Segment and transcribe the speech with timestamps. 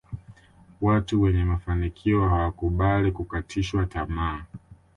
[0.81, 4.45] Watu wenye mafanikio hawakubali kukatishwa tamaa